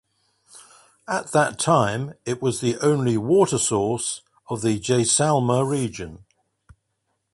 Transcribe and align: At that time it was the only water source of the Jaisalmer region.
At 1.07 1.31
that 1.31 1.59
time 1.59 2.15
it 2.25 2.41
was 2.41 2.59
the 2.59 2.79
only 2.83 3.19
water 3.19 3.59
source 3.59 4.23
of 4.49 4.63
the 4.63 4.79
Jaisalmer 4.79 5.63
region. 5.63 6.25